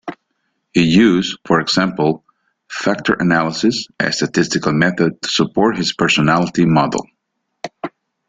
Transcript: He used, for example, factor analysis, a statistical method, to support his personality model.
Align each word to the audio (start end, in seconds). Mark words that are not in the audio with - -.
He 0.73 0.81
used, 0.81 1.37
for 1.45 1.59
example, 1.61 2.23
factor 2.67 3.13
analysis, 3.13 3.87
a 3.99 4.11
statistical 4.11 4.73
method, 4.73 5.21
to 5.21 5.29
support 5.29 5.77
his 5.77 5.93
personality 5.93 6.65
model. 6.65 7.05